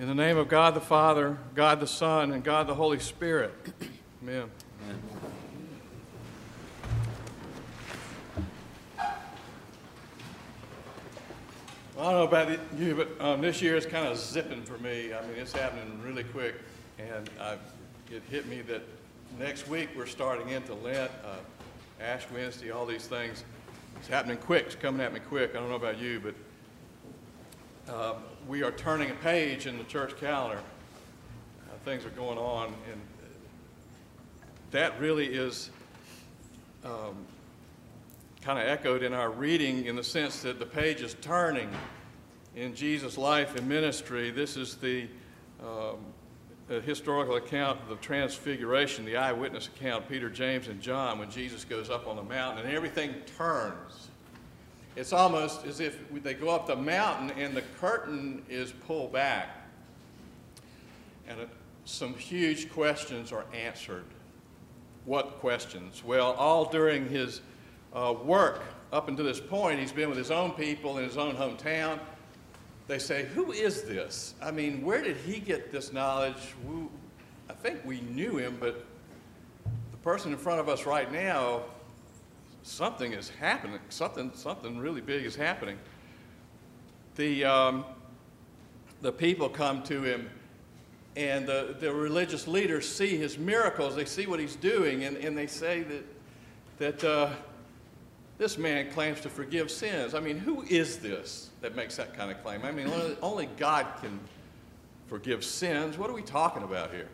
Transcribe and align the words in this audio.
In 0.00 0.08
the 0.08 0.14
name 0.14 0.38
of 0.38 0.48
God 0.48 0.72
the 0.72 0.80
Father, 0.80 1.36
God 1.54 1.78
the 1.78 1.86
Son, 1.86 2.32
and 2.32 2.42
God 2.42 2.66
the 2.66 2.74
Holy 2.74 2.98
Spirit. 2.98 3.52
Amen. 4.22 4.50
Well, 11.94 12.08
I 12.08 12.12
don't 12.12 12.14
know 12.14 12.22
about 12.22 12.58
you, 12.78 12.94
but 12.94 13.20
um, 13.22 13.42
this 13.42 13.60
year 13.60 13.76
is 13.76 13.84
kind 13.84 14.08
of 14.08 14.16
zipping 14.16 14.62
for 14.62 14.78
me. 14.78 15.12
I 15.12 15.20
mean, 15.26 15.36
it's 15.36 15.52
happening 15.52 16.00
really 16.02 16.24
quick. 16.24 16.54
And 16.98 17.28
I, 17.38 17.58
it 18.10 18.22
hit 18.30 18.46
me 18.46 18.62
that 18.62 18.80
next 19.38 19.68
week 19.68 19.90
we're 19.94 20.06
starting 20.06 20.48
into 20.48 20.72
Lent, 20.72 21.10
uh, 21.22 21.36
Ash 22.02 22.24
Wednesday, 22.32 22.70
all 22.70 22.86
these 22.86 23.06
things. 23.06 23.44
It's 23.98 24.08
happening 24.08 24.38
quick. 24.38 24.64
It's 24.64 24.74
coming 24.76 25.02
at 25.02 25.12
me 25.12 25.20
quick. 25.20 25.50
I 25.50 25.58
don't 25.58 25.68
know 25.68 25.74
about 25.74 25.98
you, 25.98 26.20
but 26.20 26.34
uh, 27.90 28.14
we 28.46 28.62
are 28.62 28.70
turning 28.70 29.10
a 29.10 29.14
page 29.14 29.66
in 29.66 29.76
the 29.76 29.84
church 29.84 30.16
calendar. 30.18 30.58
Uh, 30.58 31.74
things 31.84 32.04
are 32.04 32.10
going 32.10 32.38
on, 32.38 32.68
and 32.90 33.00
that 34.70 34.98
really 35.00 35.26
is 35.26 35.70
um, 36.84 37.16
kind 38.42 38.58
of 38.58 38.66
echoed 38.66 39.02
in 39.02 39.12
our 39.12 39.30
reading 39.30 39.86
in 39.86 39.96
the 39.96 40.04
sense 40.04 40.42
that 40.42 40.58
the 40.58 40.66
page 40.66 41.00
is 41.00 41.16
turning 41.20 41.68
in 42.54 42.74
Jesus' 42.74 43.18
life 43.18 43.56
and 43.56 43.68
ministry. 43.68 44.30
This 44.30 44.56
is 44.56 44.76
the 44.76 45.08
um, 45.60 45.98
historical 46.84 47.36
account 47.36 47.80
of 47.82 47.88
the 47.88 47.96
transfiguration, 47.96 49.04
the 49.04 49.16
eyewitness 49.16 49.66
account, 49.66 50.08
Peter, 50.08 50.30
James, 50.30 50.68
and 50.68 50.80
John, 50.80 51.18
when 51.18 51.30
Jesus 51.30 51.64
goes 51.64 51.90
up 51.90 52.06
on 52.06 52.14
the 52.14 52.22
mountain 52.22 52.64
and 52.64 52.74
everything 52.74 53.14
turns. 53.36 54.09
It's 54.96 55.12
almost 55.12 55.64
as 55.66 55.80
if 55.80 55.98
they 56.22 56.34
go 56.34 56.48
up 56.50 56.66
the 56.66 56.76
mountain 56.76 57.30
and 57.38 57.56
the 57.56 57.62
curtain 57.80 58.42
is 58.48 58.72
pulled 58.72 59.12
back. 59.12 59.56
And 61.28 61.40
it, 61.40 61.48
some 61.84 62.14
huge 62.14 62.70
questions 62.70 63.32
are 63.32 63.44
answered. 63.54 64.04
What 65.04 65.38
questions? 65.40 66.04
Well, 66.04 66.32
all 66.32 66.64
during 66.66 67.08
his 67.08 67.40
uh, 67.92 68.14
work 68.24 68.62
up 68.92 69.08
until 69.08 69.24
this 69.24 69.40
point, 69.40 69.78
he's 69.78 69.92
been 69.92 70.08
with 70.08 70.18
his 70.18 70.30
own 70.30 70.52
people 70.52 70.98
in 70.98 71.04
his 71.04 71.16
own 71.16 71.36
hometown. 71.36 71.98
They 72.88 72.98
say, 72.98 73.26
Who 73.34 73.52
is 73.52 73.82
this? 73.82 74.34
I 74.42 74.50
mean, 74.50 74.84
where 74.84 75.02
did 75.02 75.16
he 75.18 75.38
get 75.38 75.70
this 75.70 75.92
knowledge? 75.92 76.54
We, 76.68 76.82
I 77.48 77.52
think 77.52 77.84
we 77.84 78.00
knew 78.00 78.36
him, 78.36 78.56
but 78.58 78.84
the 79.92 79.96
person 79.98 80.32
in 80.32 80.38
front 80.38 80.60
of 80.60 80.68
us 80.68 80.84
right 80.86 81.10
now 81.12 81.62
something 82.62 83.12
is 83.12 83.30
happening. 83.30 83.78
Something, 83.88 84.30
something 84.34 84.78
really 84.78 85.00
big 85.00 85.24
is 85.24 85.36
happening. 85.36 85.78
The, 87.16 87.44
um, 87.44 87.84
the 89.02 89.12
people 89.12 89.48
come 89.48 89.82
to 89.84 90.02
him, 90.02 90.30
and 91.16 91.46
the, 91.46 91.76
the 91.78 91.92
religious 91.92 92.46
leaders 92.46 92.88
see 92.88 93.16
his 93.16 93.38
miracles. 93.38 93.96
They 93.96 94.04
see 94.04 94.26
what 94.26 94.40
he's 94.40 94.56
doing, 94.56 95.04
and, 95.04 95.16
and 95.16 95.36
they 95.36 95.46
say 95.46 95.82
that, 95.82 96.04
that 96.78 97.04
uh, 97.04 97.30
this 98.38 98.56
man 98.56 98.90
claims 98.90 99.20
to 99.22 99.28
forgive 99.28 99.70
sins. 99.70 100.14
I 100.14 100.20
mean, 100.20 100.38
who 100.38 100.62
is 100.62 100.98
this 100.98 101.50
that 101.60 101.74
makes 101.74 101.96
that 101.96 102.16
kind 102.16 102.30
of 102.30 102.42
claim? 102.42 102.64
I 102.64 102.72
mean, 102.72 102.86
only, 102.86 103.16
only 103.20 103.48
God 103.56 103.86
can 104.00 104.18
forgive 105.08 105.44
sins. 105.44 105.98
What 105.98 106.08
are 106.08 106.14
we 106.14 106.22
talking 106.22 106.62
about 106.62 106.92
here? 106.92 107.08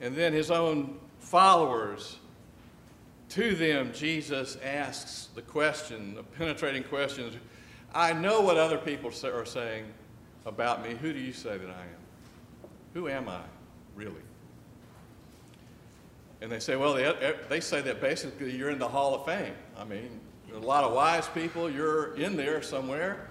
And 0.00 0.16
then 0.16 0.32
his 0.32 0.50
own 0.50 0.98
followers 1.20 2.18
to 3.34 3.54
them, 3.54 3.92
Jesus 3.94 4.58
asks 4.62 5.28
the 5.34 5.42
question, 5.42 6.14
the 6.14 6.22
penetrating 6.22 6.84
question 6.84 7.38
I 7.94 8.12
know 8.12 8.40
what 8.40 8.56
other 8.56 8.78
people 8.78 9.10
are 9.24 9.44
saying 9.44 9.84
about 10.46 10.82
me. 10.82 10.94
Who 10.94 11.12
do 11.12 11.18
you 11.18 11.32
say 11.32 11.58
that 11.58 11.68
I 11.68 11.82
am? 11.82 12.68
Who 12.94 13.08
am 13.08 13.28
I, 13.28 13.42
really? 13.94 14.22
And 16.40 16.50
they 16.50 16.58
say, 16.58 16.76
well, 16.76 16.94
they, 16.94 17.04
uh, 17.04 17.34
they 17.48 17.60
say 17.60 17.82
that 17.82 18.00
basically 18.00 18.56
you're 18.56 18.70
in 18.70 18.78
the 18.78 18.88
Hall 18.88 19.14
of 19.14 19.24
Fame. 19.26 19.54
I 19.78 19.84
mean, 19.84 20.20
a 20.54 20.58
lot 20.58 20.84
of 20.84 20.92
wise 20.92 21.28
people, 21.28 21.70
you're 21.70 22.14
in 22.16 22.36
there 22.36 22.62
somewhere. 22.62 23.28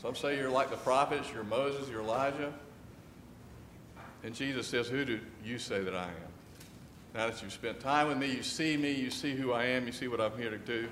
Some 0.00 0.14
say 0.14 0.36
you're 0.36 0.50
like 0.50 0.70
the 0.70 0.76
prophets, 0.76 1.30
you're 1.32 1.44
Moses, 1.44 1.88
you're 1.88 2.02
Elijah. 2.02 2.52
And 4.24 4.34
Jesus 4.34 4.66
says, 4.66 4.88
Who 4.88 5.04
do 5.04 5.20
you 5.44 5.58
say 5.58 5.80
that 5.80 5.94
I 5.94 6.08
am? 6.08 6.31
Now 7.14 7.26
that 7.26 7.42
you've 7.42 7.52
spent 7.52 7.78
time 7.78 8.08
with 8.08 8.16
me, 8.16 8.34
you 8.34 8.42
see 8.42 8.76
me, 8.76 8.90
you 8.90 9.10
see 9.10 9.34
who 9.34 9.52
I 9.52 9.64
am, 9.64 9.86
you 9.86 9.92
see 9.92 10.08
what 10.08 10.20
I'm 10.20 10.36
here 10.38 10.50
to 10.50 10.58
do. 10.58 10.88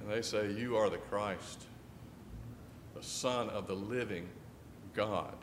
And 0.00 0.10
they 0.10 0.22
say, 0.22 0.52
You 0.52 0.76
are 0.76 0.88
the 0.88 0.96
Christ, 0.96 1.66
the 2.94 3.02
Son 3.02 3.50
of 3.50 3.66
the 3.66 3.74
living 3.74 4.26
God. 4.94 5.34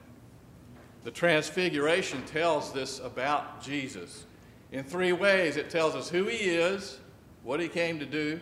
The 1.04 1.12
Transfiguration 1.12 2.24
tells 2.26 2.74
this 2.74 3.00
about 3.00 3.62
Jesus. 3.62 4.26
In 4.72 4.84
three 4.84 5.14
ways, 5.14 5.56
it 5.56 5.70
tells 5.70 5.94
us 5.94 6.10
who 6.10 6.26
he 6.26 6.38
is, 6.38 6.98
what 7.44 7.60
he 7.60 7.68
came 7.68 8.00
to 8.00 8.08
do, 8.08 8.42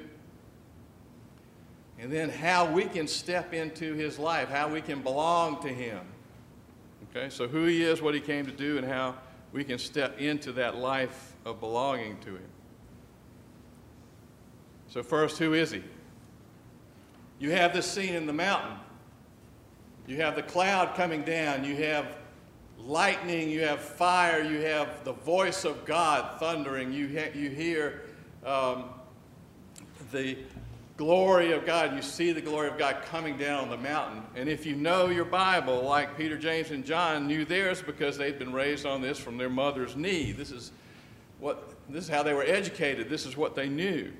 and 1.99 2.09
then 2.09 2.29
how 2.29 2.71
we 2.71 2.85
can 2.85 3.05
step 3.05 3.53
into 3.53 3.93
his 3.95 4.17
life, 4.17 4.47
how 4.47 4.69
we 4.69 4.79
can 4.79 5.01
belong 5.01 5.61
to 5.61 5.67
him. 5.67 5.99
Okay, 7.09 7.29
so 7.29 7.49
who 7.49 7.65
he 7.65 7.83
is, 7.83 8.01
what 8.01 8.15
he 8.15 8.21
came 8.21 8.45
to 8.45 8.51
do, 8.51 8.77
and 8.77 8.87
how 8.87 9.15
we 9.53 9.63
can 9.63 9.77
step 9.77 10.19
into 10.19 10.51
that 10.53 10.77
life 10.77 11.33
of 11.45 11.59
belonging 11.59 12.17
to 12.21 12.31
Him. 12.31 12.49
So, 14.89 15.03
first, 15.03 15.37
who 15.37 15.53
is 15.53 15.71
He? 15.71 15.83
You 17.39 17.51
have 17.51 17.73
this 17.73 17.89
scene 17.89 18.15
in 18.15 18.25
the 18.25 18.33
mountain. 18.33 18.77
You 20.07 20.17
have 20.17 20.35
the 20.35 20.43
cloud 20.43 20.95
coming 20.95 21.21
down. 21.21 21.63
You 21.63 21.75
have 21.77 22.17
lightning. 22.77 23.49
You 23.49 23.61
have 23.61 23.79
fire. 23.79 24.43
You 24.43 24.61
have 24.61 25.03
the 25.03 25.13
voice 25.13 25.65
of 25.65 25.85
God 25.85 26.39
thundering. 26.39 26.91
You, 26.91 27.07
you 27.33 27.49
hear 27.49 28.01
um, 28.45 28.85
the 30.11 30.37
glory 31.03 31.51
of 31.51 31.65
God. 31.65 31.93
You 31.93 32.01
see 32.01 32.31
the 32.31 32.39
glory 32.39 32.69
of 32.69 32.77
God 32.77 33.01
coming 33.03 33.37
down 33.37 33.63
on 33.63 33.69
the 33.69 33.77
mountain. 33.77 34.23
And 34.37 34.47
if 34.47 34.65
you 34.65 34.73
know 34.73 35.07
your 35.07 35.25
Bible, 35.25 35.81
like 35.81 36.17
Peter, 36.17 36.37
James, 36.37 36.71
and 36.71 36.85
John 36.85 37.27
knew 37.27 37.43
theirs 37.43 37.81
because 37.81 38.17
they'd 38.17 38.39
been 38.39 38.53
raised 38.53 38.85
on 38.85 39.01
this 39.01 39.19
from 39.19 39.37
their 39.37 39.49
mother's 39.49 39.97
knee. 39.97 40.31
This 40.31 40.49
is 40.49 40.71
what 41.41 41.73
this 41.89 42.05
is 42.05 42.09
how 42.09 42.23
they 42.23 42.33
were 42.33 42.45
educated. 42.45 43.09
This 43.09 43.25
is 43.25 43.35
what 43.35 43.53
they 43.53 43.67
knew. 43.67 44.13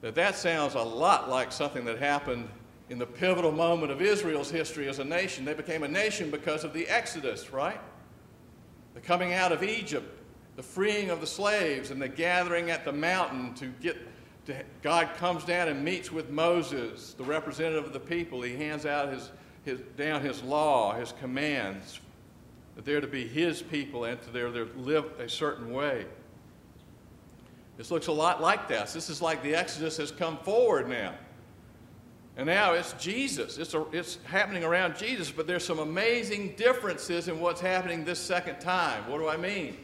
That 0.00 0.14
that 0.14 0.36
sounds 0.36 0.74
a 0.74 0.82
lot 0.82 1.28
like 1.28 1.50
something 1.50 1.84
that 1.86 1.98
happened 1.98 2.48
in 2.88 2.98
the 2.98 3.06
pivotal 3.06 3.50
moment 3.50 3.90
of 3.90 4.00
Israel's 4.00 4.50
history 4.50 4.88
as 4.88 5.00
a 5.00 5.04
nation. 5.04 5.44
They 5.44 5.54
became 5.54 5.82
a 5.82 5.88
nation 5.88 6.30
because 6.30 6.62
of 6.62 6.72
the 6.72 6.86
Exodus, 6.86 7.52
right? 7.52 7.80
The 8.94 9.00
coming 9.00 9.34
out 9.34 9.50
of 9.50 9.64
Egypt, 9.64 10.06
the 10.54 10.62
freeing 10.62 11.10
of 11.10 11.20
the 11.20 11.26
slaves, 11.26 11.90
and 11.90 12.00
the 12.00 12.08
gathering 12.08 12.70
at 12.70 12.84
the 12.84 12.92
mountain 12.92 13.54
to 13.54 13.66
get 13.82 13.96
God 14.82 15.10
comes 15.16 15.44
down 15.44 15.68
and 15.68 15.84
meets 15.84 16.10
with 16.10 16.30
Moses, 16.30 17.14
the 17.14 17.24
representative 17.24 17.84
of 17.84 17.92
the 17.92 18.00
people. 18.00 18.42
He 18.42 18.56
hands 18.56 18.86
out 18.86 19.12
his, 19.12 19.30
his, 19.64 19.80
down 19.96 20.22
his 20.22 20.42
law, 20.42 20.94
his 20.94 21.12
commands, 21.20 22.00
that 22.76 22.84
they're 22.84 23.00
to 23.00 23.06
be 23.06 23.26
his 23.26 23.62
people 23.62 24.04
and 24.04 24.20
to 24.22 24.30
they're, 24.30 24.50
they're 24.50 24.66
live 24.76 25.04
a 25.18 25.28
certain 25.28 25.72
way. 25.72 26.06
This 27.76 27.90
looks 27.90 28.08
a 28.08 28.12
lot 28.12 28.42
like 28.42 28.68
this. 28.68 28.92
This 28.92 29.08
is 29.08 29.22
like 29.22 29.42
the 29.42 29.54
Exodus 29.54 29.96
has 29.96 30.10
come 30.10 30.36
forward 30.38 30.88
now. 30.88 31.14
And 32.36 32.46
now 32.46 32.74
it's 32.74 32.92
Jesus. 32.94 33.58
It's, 33.58 33.74
a, 33.74 33.84
it's 33.92 34.18
happening 34.24 34.64
around 34.64 34.96
Jesus, 34.96 35.30
but 35.30 35.46
there's 35.46 35.64
some 35.64 35.78
amazing 35.78 36.54
differences 36.56 37.28
in 37.28 37.40
what's 37.40 37.60
happening 37.60 38.04
this 38.04 38.18
second 38.18 38.60
time. 38.60 39.08
What 39.10 39.18
do 39.18 39.28
I 39.28 39.36
mean? 39.36 39.76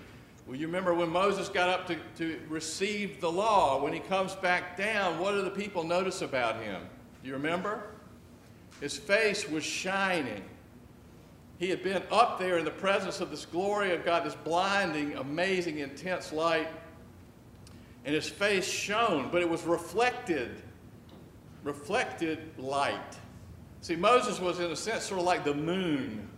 Well, 0.46 0.54
you 0.54 0.66
remember 0.66 0.94
when 0.94 1.08
Moses 1.08 1.48
got 1.48 1.68
up 1.68 1.86
to, 1.88 1.96
to 2.18 2.40
receive 2.48 3.20
the 3.20 3.30
law, 3.30 3.82
when 3.82 3.92
he 3.92 3.98
comes 3.98 4.36
back 4.36 4.76
down, 4.76 5.18
what 5.18 5.32
do 5.32 5.42
the 5.42 5.50
people 5.50 5.82
notice 5.82 6.22
about 6.22 6.62
him? 6.62 6.82
Do 7.22 7.28
you 7.28 7.34
remember? 7.34 7.82
His 8.80 8.96
face 8.96 9.48
was 9.48 9.64
shining. 9.64 10.44
He 11.58 11.68
had 11.68 11.82
been 11.82 12.02
up 12.12 12.38
there 12.38 12.58
in 12.58 12.64
the 12.64 12.70
presence 12.70 13.20
of 13.20 13.30
this 13.30 13.44
glory 13.44 13.92
of 13.92 14.04
God, 14.04 14.24
this 14.24 14.36
blinding, 14.36 15.14
amazing, 15.16 15.78
intense 15.78 16.32
light, 16.32 16.68
and 18.04 18.14
his 18.14 18.28
face 18.28 18.68
shone, 18.68 19.30
but 19.32 19.42
it 19.42 19.48
was 19.48 19.64
reflected, 19.64 20.62
reflected 21.64 22.56
light. 22.56 23.18
See, 23.80 23.96
Moses 23.96 24.38
was, 24.38 24.60
in 24.60 24.70
a 24.70 24.76
sense, 24.76 25.04
sort 25.04 25.18
of 25.18 25.26
like 25.26 25.44
the 25.44 25.54
moon 25.54 26.28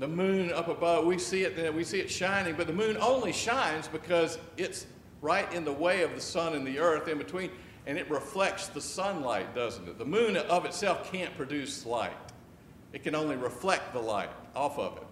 the 0.00 0.08
moon 0.08 0.50
up 0.52 0.68
above, 0.68 1.04
we 1.04 1.18
see 1.18 1.42
it, 1.42 1.74
we 1.74 1.84
see 1.84 2.00
it 2.00 2.10
shining, 2.10 2.54
but 2.56 2.66
the 2.66 2.72
moon 2.72 2.96
only 3.00 3.32
shines 3.32 3.86
because 3.86 4.38
it's 4.56 4.86
right 5.20 5.52
in 5.52 5.62
the 5.62 5.72
way 5.72 6.02
of 6.02 6.14
the 6.14 6.20
sun 6.20 6.54
and 6.54 6.66
the 6.66 6.78
earth 6.78 7.06
in 7.06 7.18
between, 7.18 7.50
and 7.86 7.98
it 7.98 8.10
reflects 8.10 8.68
the 8.68 8.80
sunlight, 8.80 9.54
doesn't 9.54 9.86
it? 9.86 9.98
The 9.98 10.06
moon 10.06 10.38
of 10.38 10.64
itself 10.64 11.12
can't 11.12 11.36
produce 11.36 11.84
light. 11.84 12.16
It 12.94 13.04
can 13.04 13.14
only 13.14 13.36
reflect 13.36 13.92
the 13.92 14.00
light 14.00 14.30
off 14.56 14.78
of 14.78 14.96
it. 14.96 15.06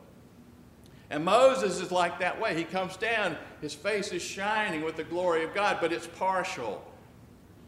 And 1.10 1.22
Moses 1.22 1.80
is 1.80 1.92
like 1.92 2.18
that 2.20 2.40
way. 2.40 2.56
He 2.56 2.64
comes 2.64 2.96
down, 2.96 3.36
his 3.60 3.74
face 3.74 4.10
is 4.10 4.22
shining 4.22 4.82
with 4.82 4.96
the 4.96 5.04
glory 5.04 5.44
of 5.44 5.54
God, 5.54 5.78
but 5.82 5.92
it's 5.92 6.06
partial 6.06 6.82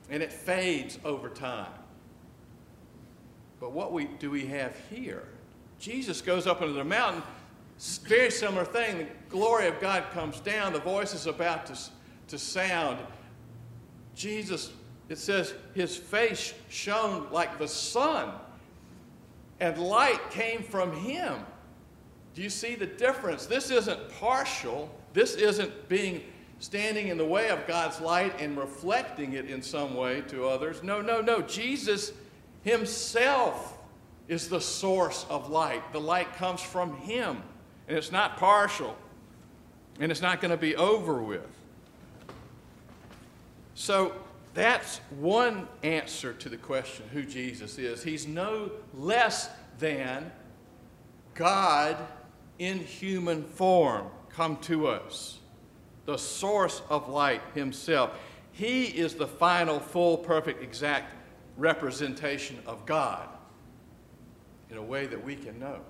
and 0.08 0.22
it 0.22 0.32
fades 0.32 0.98
over 1.04 1.28
time. 1.28 1.72
But 3.60 3.72
what 3.72 3.92
we, 3.92 4.06
do 4.06 4.30
we 4.30 4.46
have 4.46 4.74
here? 4.88 5.28
Jesus 5.80 6.20
goes 6.20 6.46
up 6.46 6.60
into 6.60 6.74
the 6.74 6.84
mountain, 6.84 7.22
very 8.02 8.30
similar 8.30 8.66
thing. 8.66 8.98
The 8.98 9.06
glory 9.30 9.66
of 9.66 9.80
God 9.80 10.04
comes 10.12 10.38
down, 10.38 10.74
the 10.74 10.80
voice 10.80 11.14
is 11.14 11.26
about 11.26 11.66
to, 11.66 11.78
to 12.28 12.38
sound. 12.38 12.98
Jesus, 14.14 14.72
it 15.08 15.16
says, 15.16 15.54
his 15.74 15.96
face 15.96 16.52
shone 16.68 17.26
like 17.32 17.58
the 17.58 17.66
sun, 17.66 18.30
and 19.58 19.78
light 19.78 20.30
came 20.30 20.62
from 20.62 20.94
him. 20.94 21.34
Do 22.34 22.42
you 22.42 22.50
see 22.50 22.74
the 22.74 22.86
difference? 22.86 23.46
This 23.46 23.70
isn't 23.70 24.10
partial. 24.20 24.94
This 25.14 25.34
isn't 25.34 25.88
being 25.88 26.22
standing 26.58 27.08
in 27.08 27.16
the 27.16 27.24
way 27.24 27.48
of 27.48 27.66
God's 27.66 28.00
light 28.00 28.38
and 28.38 28.56
reflecting 28.56 29.32
it 29.32 29.50
in 29.50 29.62
some 29.62 29.94
way 29.94 30.20
to 30.28 30.46
others. 30.46 30.82
No, 30.82 31.00
no, 31.00 31.20
no. 31.20 31.40
Jesus 31.40 32.12
himself 32.62 33.78
is 34.30 34.48
the 34.48 34.60
source 34.60 35.26
of 35.28 35.50
light. 35.50 35.92
The 35.92 36.00
light 36.00 36.32
comes 36.36 36.62
from 36.62 36.96
him, 36.98 37.42
and 37.88 37.98
it's 37.98 38.12
not 38.12 38.36
partial, 38.36 38.96
and 39.98 40.12
it's 40.12 40.22
not 40.22 40.40
going 40.40 40.52
to 40.52 40.56
be 40.56 40.76
over 40.76 41.20
with. 41.20 41.48
So 43.74 44.14
that's 44.54 44.98
one 45.18 45.66
answer 45.82 46.32
to 46.32 46.48
the 46.48 46.56
question 46.56 47.06
who 47.12 47.24
Jesus 47.24 47.76
is. 47.76 48.04
He's 48.04 48.28
no 48.28 48.70
less 48.94 49.50
than 49.80 50.30
God 51.34 51.96
in 52.60 52.78
human 52.78 53.42
form 53.42 54.06
come 54.28 54.58
to 54.58 54.86
us, 54.86 55.40
the 56.06 56.16
source 56.16 56.82
of 56.88 57.08
light 57.08 57.42
himself. 57.56 58.12
He 58.52 58.84
is 58.84 59.14
the 59.14 59.26
final, 59.26 59.80
full, 59.80 60.18
perfect, 60.18 60.62
exact 60.62 61.14
representation 61.56 62.60
of 62.64 62.86
God 62.86 63.26
in 64.70 64.76
a 64.76 64.82
way 64.82 65.06
that 65.06 65.22
we 65.22 65.34
can 65.36 65.58
know. 65.58 65.80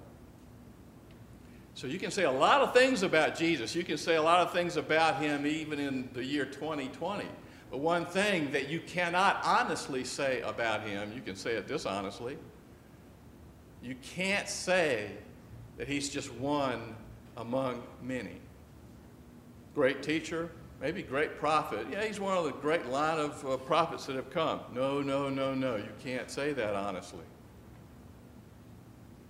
So 1.75 1.87
you 1.87 1.99
can 1.99 2.11
say 2.11 2.25
a 2.25 2.31
lot 2.31 2.61
of 2.61 2.75
things 2.75 3.03
about 3.03 3.37
Jesus. 3.37 3.75
You 3.75 3.85
can 3.85 3.97
say 3.97 4.17
a 4.17 4.23
lot 4.23 4.41
of 4.41 4.53
things 4.53 4.77
about 4.77 5.23
him 5.23 5.47
even 5.47 5.79
in 5.79 6.09
the 6.13 6.25
year 6.25 6.45
2020. 6.45 7.25
But 7.71 7.79
one 7.79 8.05
thing 8.05 8.51
that 8.53 8.69
you 8.69 8.81
cannot 8.81 9.41
honestly 9.45 10.05
say 10.05 10.41
about 10.41 10.83
him, 10.83 11.13
you 11.15 11.23
can 11.23 11.37
say 11.37 11.53
it 11.53 11.69
dishonestly. 11.69 12.37
You 13.83 13.95
can't 14.03 14.49
say 14.49 15.13
that 15.79 15.87
he's 15.89 16.11
just 16.11 16.33
one 16.35 16.97
among 17.37 17.83
many. 18.03 18.37
Great 19.75 20.03
teacher, 20.03 20.51
maybe 20.81 21.03
great 21.03 21.39
prophet. 21.39 21.87
Yeah, 21.91 22.05
he's 22.05 22.21
one 22.21 22.37
of 22.37 22.45
the 22.45 22.51
great 22.51 22.87
line 22.87 23.19
of 23.19 23.47
uh, 23.47 23.57
prophets 23.57 24.05
that 24.07 24.17
have 24.17 24.31
come. 24.31 24.61
No, 24.75 25.01
no, 25.01 25.29
no, 25.29 25.55
no. 25.55 25.77
You 25.77 25.93
can't 26.03 26.31
say 26.31 26.53
that 26.53 26.75
honestly. 26.75 27.25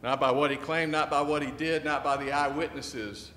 Not 0.03 0.19
by 0.19 0.31
what 0.31 0.51
he 0.51 0.57
claimed, 0.57 0.93
not 0.93 1.11
by 1.11 1.21
what 1.21 1.43
he 1.43 1.51
did, 1.51 1.85
not 1.85 2.03
by 2.03 2.17
the 2.17 2.33
eyewitnesses, 2.33 3.31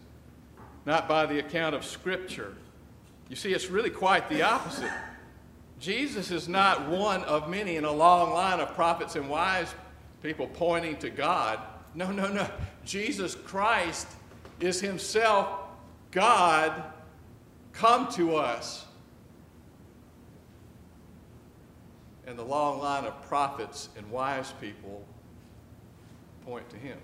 not 0.85 1.07
by 1.07 1.25
the 1.25 1.39
account 1.39 1.75
of 1.75 1.83
Scripture. 1.83 2.55
You 3.29 3.35
see, 3.35 3.53
it's 3.53 3.69
really 3.69 3.89
quite 3.89 4.29
the 4.29 4.43
opposite. 4.43 4.91
Jesus 5.79 6.31
is 6.31 6.47
not 6.47 6.87
one 6.87 7.23
of 7.25 7.49
many 7.49 7.75
in 7.75 7.83
a 7.83 7.91
long 7.91 8.33
line 8.33 8.59
of 8.59 8.73
prophets 8.73 9.15
and 9.15 9.29
wise 9.29 9.73
people 10.21 10.47
pointing 10.47 10.95
to 10.97 11.09
God. 11.09 11.59
No, 11.93 12.11
no, 12.11 12.27
no. 12.27 12.49
Jesus 12.85 13.35
Christ 13.35 14.07
is 14.59 14.79
himself 14.79 15.49
God 16.11 16.83
come 17.73 18.07
to 18.13 18.35
us. 18.35 18.85
And 22.25 22.39
the 22.39 22.43
long 22.43 22.79
line 22.79 23.03
of 23.03 23.21
prophets 23.23 23.89
and 23.97 24.09
wise 24.09 24.53
people 24.61 25.05
point 26.45 26.69
to 26.69 26.77
him. 26.77 26.97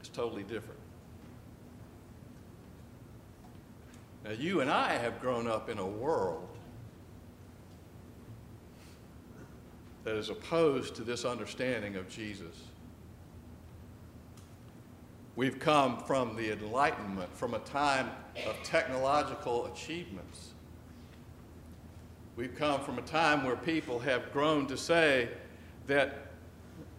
It's 0.00 0.08
totally 0.08 0.42
different. 0.42 0.80
Now, 4.24 4.32
you 4.32 4.60
and 4.60 4.70
I 4.70 4.94
have 4.94 5.20
grown 5.20 5.46
up 5.46 5.68
in 5.68 5.78
a 5.78 5.86
world 5.86 6.48
that 10.04 10.14
is 10.14 10.30
opposed 10.30 10.94
to 10.96 11.02
this 11.02 11.24
understanding 11.24 11.96
of 11.96 12.08
Jesus. 12.08 12.64
We've 15.36 15.58
come 15.58 15.98
from 15.98 16.36
the 16.36 16.52
Enlightenment, 16.52 17.34
from 17.34 17.54
a 17.54 17.60
time 17.60 18.10
of 18.46 18.56
technological 18.62 19.66
achievements. 19.66 20.50
We've 22.36 22.54
come 22.54 22.80
from 22.80 22.98
a 22.98 23.02
time 23.02 23.44
where 23.44 23.56
people 23.56 23.98
have 24.00 24.32
grown 24.32 24.66
to 24.66 24.76
say 24.76 25.28
that 25.86 26.29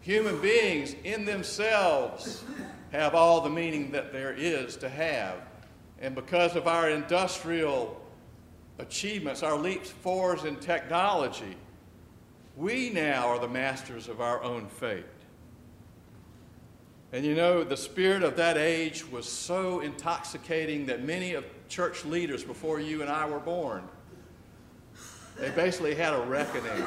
human 0.02 0.42
beings 0.42 0.96
in 1.04 1.26
themselves 1.26 2.44
have 2.92 3.16
all 3.16 3.42
the 3.42 3.50
meaning 3.50 3.92
that 3.92 4.12
there 4.12 4.34
is 4.34 4.76
to 4.78 4.90
have. 4.90 5.36
And 6.00 6.16
because 6.16 6.56
of 6.56 6.68
our 6.68 6.90
industrial 6.90 8.02
achievements, 8.80 9.44
our 9.44 9.58
leaps 9.58 9.90
forwards 9.90 10.44
in 10.44 10.58
technology, 10.58 11.56
we 12.58 12.90
now 12.90 13.28
are 13.28 13.40
the 13.40 13.48
masters 13.48 14.08
of 14.08 14.20
our 14.20 14.44
own 14.44 14.68
fate. 14.68 15.06
And 17.14 17.26
you 17.26 17.36
know, 17.36 17.64
the 17.64 17.78
spirit 17.78 18.24
of 18.24 18.38
that 18.38 18.58
age 18.58 19.10
was 19.10 19.28
so 19.28 19.82
intoxicating 19.82 20.86
that 20.88 21.04
many 21.04 21.34
of 21.34 21.46
church 21.68 22.06
leaders 22.06 22.44
before 22.44 22.80
you 22.80 23.02
and 23.02 23.12
I 23.12 23.26
were 23.26 23.40
born, 23.40 23.88
they 25.38 25.50
basically 25.52 25.96
had 25.96 26.14
a 26.14 26.22
reckoning. 26.22 26.86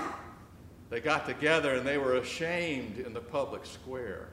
They 0.90 1.00
got 1.00 1.26
together 1.26 1.74
and 1.74 1.86
they 1.86 1.98
were 1.98 2.16
ashamed 2.16 2.98
in 2.98 3.12
the 3.12 3.20
public 3.20 3.66
square. 3.66 4.28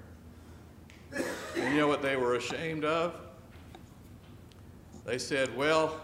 And 1.13 1.73
you 1.73 1.79
know 1.79 1.87
what 1.87 2.01
they 2.01 2.15
were 2.15 2.35
ashamed 2.35 2.85
of? 2.85 3.19
They 5.05 5.17
said, 5.17 5.55
well, 5.57 5.99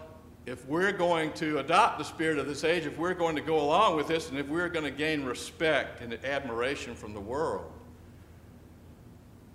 if 0.45 0.65
we're 0.65 0.91
going 0.91 1.33
to 1.33 1.59
adopt 1.59 1.99
the 1.99 2.05
spirit 2.05 2.37
of 2.37 2.47
this 2.47 2.63
age, 2.63 2.85
if 2.85 2.97
we're 2.97 3.13
going 3.13 3.35
to 3.35 3.41
go 3.41 3.59
along 3.59 3.95
with 3.95 4.07
this, 4.07 4.29
and 4.29 4.39
if 4.39 4.47
we're 4.47 4.69
going 4.69 4.85
to 4.85 4.91
gain 4.91 5.23
respect 5.23 6.01
and 6.01 6.13
admiration 6.25 6.95
from 6.95 7.13
the 7.13 7.19
world, 7.19 7.71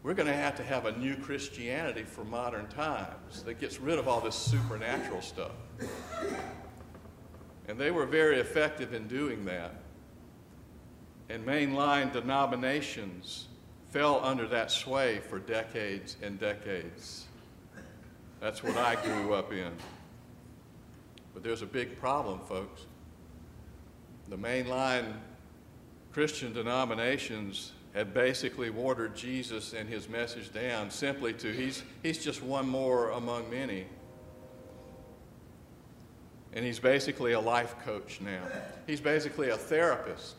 we're 0.02 0.14
going 0.14 0.28
to 0.28 0.34
have 0.34 0.56
to 0.56 0.64
have 0.64 0.86
a 0.86 0.98
new 0.98 1.16
Christianity 1.16 2.02
for 2.02 2.24
modern 2.24 2.66
times 2.68 3.42
that 3.44 3.60
gets 3.60 3.80
rid 3.80 3.98
of 3.98 4.08
all 4.08 4.20
this 4.20 4.34
supernatural 4.34 5.22
stuff. 5.22 5.52
And 7.68 7.78
they 7.78 7.90
were 7.90 8.06
very 8.06 8.40
effective 8.40 8.94
in 8.94 9.06
doing 9.06 9.44
that. 9.44 9.74
And 11.32 11.46
mainline 11.46 12.12
denominations 12.12 13.46
fell 13.90 14.22
under 14.22 14.46
that 14.48 14.70
sway 14.70 15.18
for 15.18 15.38
decades 15.38 16.18
and 16.22 16.38
decades. 16.38 17.24
That's 18.38 18.62
what 18.62 18.76
I 18.76 18.96
grew 18.96 19.32
up 19.32 19.50
in. 19.50 19.72
But 21.32 21.42
there's 21.42 21.62
a 21.62 21.66
big 21.66 21.98
problem, 21.98 22.38
folks. 22.40 22.82
The 24.28 24.36
mainline 24.36 25.14
Christian 26.12 26.52
denominations 26.52 27.72
had 27.94 28.12
basically 28.12 28.68
watered 28.68 29.16
Jesus 29.16 29.72
and 29.72 29.88
his 29.88 30.10
message 30.10 30.52
down 30.52 30.90
simply 30.90 31.32
to 31.32 31.50
he's, 31.50 31.82
he's 32.02 32.22
just 32.22 32.42
one 32.42 32.68
more 32.68 33.08
among 33.12 33.48
many. 33.48 33.86
And 36.52 36.62
he's 36.62 36.78
basically 36.78 37.32
a 37.32 37.40
life 37.40 37.74
coach 37.86 38.20
now. 38.20 38.42
He's 38.86 39.00
basically 39.00 39.48
a 39.48 39.56
therapist. 39.56 40.36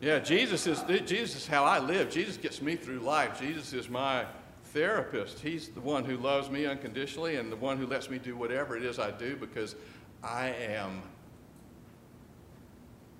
Yeah, 0.00 0.18
Jesus 0.18 0.66
is, 0.66 0.82
Jesus 1.06 1.36
is 1.36 1.46
how 1.46 1.64
I 1.64 1.78
live. 1.78 2.10
Jesus 2.10 2.36
gets 2.36 2.60
me 2.60 2.76
through 2.76 3.00
life. 3.00 3.40
Jesus 3.40 3.72
is 3.72 3.88
my 3.88 4.26
therapist. 4.64 5.38
He's 5.40 5.68
the 5.68 5.80
one 5.80 6.04
who 6.04 6.18
loves 6.18 6.50
me 6.50 6.66
unconditionally 6.66 7.36
and 7.36 7.50
the 7.50 7.56
one 7.56 7.78
who 7.78 7.86
lets 7.86 8.10
me 8.10 8.18
do 8.18 8.36
whatever 8.36 8.76
it 8.76 8.84
is 8.84 8.98
I 8.98 9.10
do 9.10 9.36
because 9.36 9.74
I 10.22 10.48
am 10.48 11.02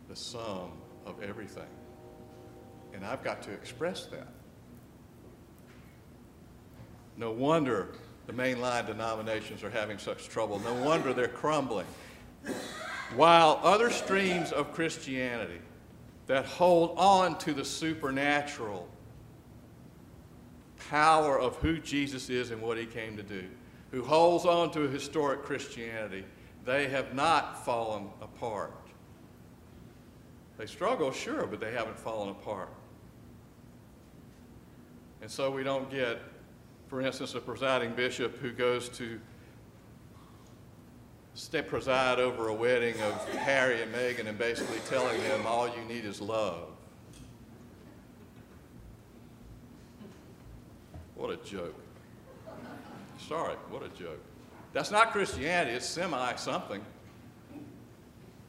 the 0.08 0.16
sum 0.16 0.72
of 1.06 1.22
everything. 1.22 1.64
And 2.92 3.04
I've 3.04 3.24
got 3.24 3.42
to 3.44 3.52
express 3.52 4.06
that. 4.06 4.28
No 7.16 7.30
wonder 7.30 7.88
the 8.26 8.32
mainline 8.34 8.86
denominations 8.86 9.62
are 9.62 9.70
having 9.70 9.96
such 9.96 10.28
trouble. 10.28 10.58
No 10.58 10.74
wonder 10.74 11.14
they're 11.14 11.28
crumbling. 11.28 11.86
While 13.14 13.60
other 13.62 13.90
streams 13.90 14.52
of 14.52 14.74
Christianity 14.74 15.60
that 16.26 16.44
hold 16.44 16.96
on 16.98 17.38
to 17.38 17.54
the 17.54 17.64
supernatural 17.64 18.88
power 20.90 21.38
of 21.38 21.56
who 21.56 21.78
Jesus 21.78 22.28
is 22.30 22.50
and 22.50 22.60
what 22.60 22.78
he 22.78 22.86
came 22.86 23.16
to 23.16 23.22
do, 23.22 23.44
who 23.90 24.02
holds 24.02 24.44
on 24.44 24.70
to 24.72 24.80
historic 24.80 25.42
Christianity, 25.42 26.24
they 26.64 26.88
have 26.88 27.14
not 27.14 27.64
fallen 27.64 28.08
apart. 28.20 28.72
They 30.58 30.66
struggle, 30.66 31.12
sure, 31.12 31.46
but 31.46 31.60
they 31.60 31.72
haven't 31.72 31.98
fallen 31.98 32.30
apart. 32.30 32.70
And 35.22 35.30
so 35.30 35.50
we 35.50 35.62
don't 35.62 35.90
get, 35.90 36.18
for 36.88 37.00
instance, 37.00 37.34
a 37.34 37.40
presiding 37.40 37.94
bishop 37.94 38.38
who 38.38 38.52
goes 38.52 38.88
to 38.90 39.20
step 41.36 41.68
preside 41.68 42.18
over 42.18 42.48
a 42.48 42.54
wedding 42.54 42.94
of 43.02 43.28
Harry 43.34 43.82
and 43.82 43.94
Meghan 43.94 44.26
and 44.26 44.38
basically 44.38 44.78
telling 44.88 45.20
them 45.24 45.46
all 45.46 45.68
you 45.68 45.84
need 45.86 46.06
is 46.06 46.18
love. 46.18 46.68
What 51.14 51.30
a 51.30 51.36
joke. 51.36 51.78
Sorry, 53.28 53.54
what 53.68 53.82
a 53.82 53.88
joke. 53.90 54.20
That's 54.72 54.90
not 54.90 55.12
Christianity, 55.12 55.76
it's 55.76 55.86
semi 55.86 56.34
something. 56.36 56.80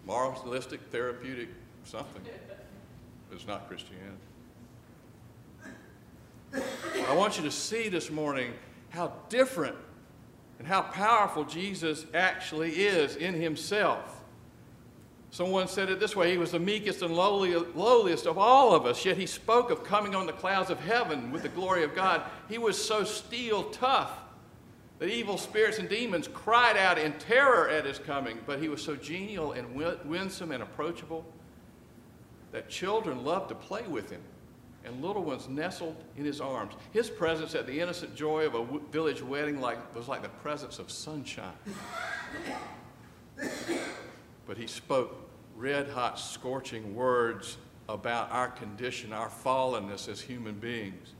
Moralistic, 0.05 0.79
therapeutic, 0.89 1.49
something. 1.83 2.21
It's 3.33 3.45
not 3.45 3.67
Christianity. 3.67 4.15
I 7.09 7.13
want 7.13 7.37
you 7.37 7.43
to 7.43 7.51
see 7.51 7.89
this 7.89 8.09
morning 8.09 8.53
how 8.89 9.11
different 9.27 9.75
and 10.59 10.67
how 10.67 10.81
powerful 10.81 11.43
Jesus 11.43 12.05
actually 12.13 12.71
is 12.71 13.15
in 13.15 13.33
himself. 13.33 14.23
Someone 15.29 15.67
said 15.67 15.89
it 15.89 15.99
this 15.99 16.15
way 16.15 16.31
He 16.31 16.37
was 16.37 16.51
the 16.51 16.59
meekest 16.59 17.01
and 17.01 17.15
lowly, 17.15 17.53
lowliest 17.55 18.25
of 18.25 18.37
all 18.37 18.73
of 18.73 18.85
us, 18.85 19.05
yet 19.05 19.17
he 19.17 19.25
spoke 19.25 19.69
of 19.69 19.83
coming 19.83 20.15
on 20.15 20.25
the 20.25 20.33
clouds 20.33 20.69
of 20.69 20.79
heaven 20.79 21.31
with 21.31 21.43
the 21.43 21.49
glory 21.49 21.83
of 21.83 21.93
God. 21.93 22.23
He 22.49 22.57
was 22.57 22.83
so 22.83 23.03
steel 23.03 23.65
tough 23.65 24.19
that 24.99 25.09
evil 25.09 25.37
spirits 25.37 25.77
and 25.77 25.87
demons 25.87 26.27
cried 26.27 26.75
out 26.75 26.97
in 26.97 27.13
terror 27.13 27.69
at 27.69 27.85
his 27.85 27.99
coming, 27.99 28.39
but 28.47 28.59
he 28.59 28.67
was 28.67 28.81
so 28.81 28.95
genial 28.95 29.51
and 29.51 29.75
winsome 30.05 30.51
and 30.51 30.63
approachable 30.63 31.23
that 32.51 32.67
children 32.67 33.23
loved 33.23 33.49
to 33.49 33.55
play 33.55 33.83
with 33.83 34.09
him 34.09 34.21
and 34.87 35.03
little 35.03 35.23
ones 35.23 35.47
nestled 35.47 35.95
in 36.15 36.25
his 36.25 36.39
arms. 36.39 36.73
His 36.91 37.09
presence 37.09 37.53
at 37.55 37.67
the 37.67 37.79
innocent 37.79 38.15
joy 38.15 38.45
of 38.45 38.55
a 38.55 38.65
village 38.91 39.21
wedding 39.21 39.59
like, 39.59 39.93
was 39.93 40.07
like 40.07 40.21
the 40.21 40.29
presence 40.29 40.79
of 40.79 40.89
sunshine. 40.89 41.53
but 44.47 44.57
he 44.57 44.65
spoke 44.65 45.29
red 45.55 45.89
hot, 45.89 46.19
scorching 46.19 46.95
words 46.95 47.57
about 47.89 48.31
our 48.31 48.49
condition, 48.49 49.13
our 49.13 49.29
fallenness 49.29 50.07
as 50.07 50.21
human 50.21 50.55
beings. 50.55 51.13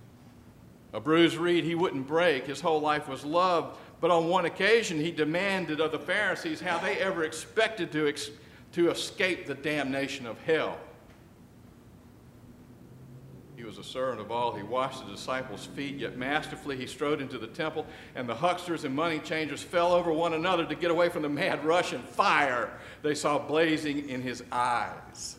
A 0.94 1.00
bruised 1.00 1.36
reed 1.36 1.64
he 1.64 1.76
wouldn't 1.76 2.08
break. 2.08 2.48
His 2.48 2.62
whole 2.62 2.80
life 2.80 3.08
was 3.08 3.26
love. 3.26 3.78
But 4.00 4.12
on 4.12 4.30
one 4.30 4.46
occasion, 4.46 5.00
he 5.00 5.12
demanded 5.12 5.82
of 5.82 5.92
the 5.92 6.00
Pharisees 6.00 6.62
how 6.62 6.78
they 6.78 6.98
ever 6.98 7.24
expected 7.24 7.92
to, 7.92 8.08
ex- 8.08 8.30
to 8.74 8.90
escape 8.90 9.48
the 9.48 9.56
damnation 9.56 10.26
of 10.26 10.40
hell. 10.44 10.78
He 13.58 13.64
was 13.64 13.80
a 13.80 13.84
servant 13.84 14.22
of 14.22 14.32
all. 14.32 14.54
He 14.54 14.62
washed 14.62 15.04
the 15.04 15.12
disciples' 15.12 15.66
feet, 15.66 15.96
yet 15.96 16.16
masterfully 16.16 16.78
he 16.78 16.86
strode 16.86 17.20
into 17.20 17.40
the 17.40 17.48
temple, 17.48 17.88
and 18.16 18.30
the 18.30 18.36
hucksters 18.36 18.84
and 18.84 18.96
money 18.96 19.18
changers 19.18 19.64
fell 19.64 19.94
over 19.94 20.14
one 20.14 20.34
another 20.34 20.64
to 20.64 20.76
get 20.76 20.92
away 20.92 21.10
from 21.10 21.24
the 21.24 21.30
mad 21.30 21.66
rush 21.66 21.92
and 21.92 22.04
fire 22.04 22.70
they 23.02 23.16
saw 23.16 23.40
blazing 23.40 24.10
in 24.10 24.22
his 24.22 24.44
eyes. 24.52 25.38